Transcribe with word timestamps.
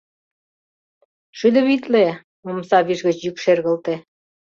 —Шӱдӧ 1.37 1.61
витле!— 1.67 2.03
омса 2.47 2.77
виш 2.87 2.99
гыч 3.07 3.17
йӱк 3.25 3.35
шергылте. 3.43 3.93